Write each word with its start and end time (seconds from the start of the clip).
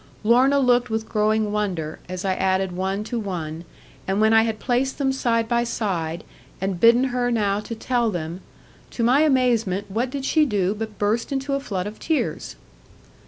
Lorna 0.23 0.57
looked 0.57 0.89
with 0.89 1.07
growing 1.07 1.51
wonder, 1.51 1.99
as 2.09 2.25
I 2.25 2.33
added 2.33 2.71
one 2.71 3.03
to 3.03 3.19
one; 3.19 3.65
and 4.07 4.19
when 4.19 4.33
I 4.33 4.41
had 4.41 4.57
placed 4.57 4.97
them 4.97 5.13
side 5.13 5.47
by 5.47 5.63
side, 5.63 6.23
and 6.59 6.79
bidden 6.79 7.03
her 7.09 7.29
now 7.29 7.59
to 7.59 7.75
tell 7.75 8.09
them, 8.09 8.41
to 8.89 9.03
my 9.03 9.21
amazement 9.21 9.91
what 9.91 10.09
did 10.09 10.25
she 10.25 10.43
do 10.43 10.73
but 10.73 10.97
burst 10.97 11.31
into 11.31 11.53
a 11.53 11.59
flood 11.59 11.85
of 11.85 11.99
tears. 11.99 12.55